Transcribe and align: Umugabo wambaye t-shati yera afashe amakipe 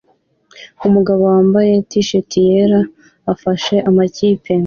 Umugabo 0.87 1.21
wambaye 1.31 1.73
t-shati 1.89 2.39
yera 2.47 2.81
afashe 3.33 3.75
amakipe 3.89 4.51